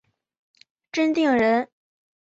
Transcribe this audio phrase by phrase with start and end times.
[0.91, 1.69] 真定人。